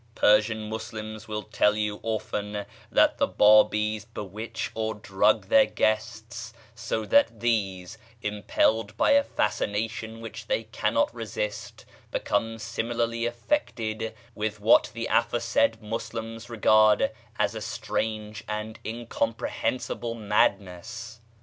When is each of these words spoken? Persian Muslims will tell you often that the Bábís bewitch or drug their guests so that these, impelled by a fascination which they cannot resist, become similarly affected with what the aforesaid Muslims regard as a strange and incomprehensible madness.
Persian 0.15 0.67
Muslims 0.67 1.27
will 1.27 1.43
tell 1.43 1.75
you 1.75 1.99
often 2.01 2.65
that 2.91 3.19
the 3.19 3.27
Bábís 3.27 4.07
bewitch 4.15 4.71
or 4.73 4.95
drug 4.95 5.49
their 5.49 5.67
guests 5.67 6.53
so 6.73 7.05
that 7.05 7.39
these, 7.39 7.99
impelled 8.23 8.97
by 8.97 9.11
a 9.11 9.23
fascination 9.23 10.19
which 10.19 10.47
they 10.47 10.63
cannot 10.63 11.13
resist, 11.13 11.85
become 12.09 12.57
similarly 12.57 13.27
affected 13.27 14.15
with 14.33 14.59
what 14.59 14.89
the 14.95 15.05
aforesaid 15.05 15.83
Muslims 15.83 16.49
regard 16.49 17.11
as 17.37 17.53
a 17.53 17.61
strange 17.61 18.43
and 18.47 18.79
incomprehensible 18.83 20.15
madness. 20.15 21.21